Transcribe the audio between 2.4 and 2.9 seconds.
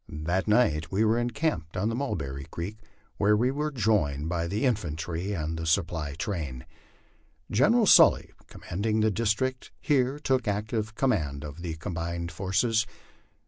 creek,